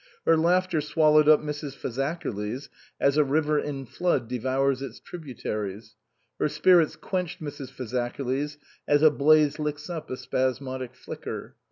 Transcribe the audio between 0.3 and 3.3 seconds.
laughter swallowed up Mrs. Fazakerly's as a